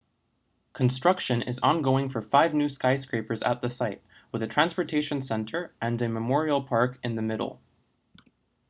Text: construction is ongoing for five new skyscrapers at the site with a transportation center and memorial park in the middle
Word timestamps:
construction 0.73 1.43
is 1.43 1.59
ongoing 1.59 2.09
for 2.09 2.23
five 2.23 2.55
new 2.55 2.67
skyscrapers 2.67 3.43
at 3.43 3.61
the 3.61 3.69
site 3.69 4.01
with 4.31 4.41
a 4.41 4.47
transportation 4.47 5.21
center 5.21 5.75
and 5.79 6.01
memorial 6.11 6.63
park 6.63 6.97
in 7.03 7.13
the 7.15 7.21
middle 7.21 7.61